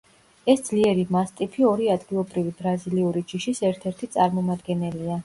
[0.51, 5.19] ეს ძლიერი მასტიფი ორი ადგილობრივი ბრაზილიური ჯიშის ერთ-ერთი წარმომადგენელია.